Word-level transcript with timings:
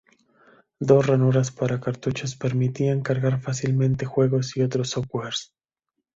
Dos 0.79 1.05
ranuras 1.05 1.51
para 1.51 1.79
cartuchos 1.79 2.35
permitían 2.35 3.01
cargar 3.01 3.39
fácilmente 3.39 4.03
juegos 4.07 4.57
y 4.57 4.63
otros 4.63 4.89
softwares. 4.89 5.53